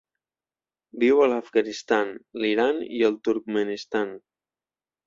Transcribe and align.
Viu 1.03 1.21
a 1.25 1.27
l'Afganistan, 1.33 2.11
l'Iran 2.41 2.83
i 2.89 3.07
el 3.11 3.21
Turkmenistan. 3.29 4.17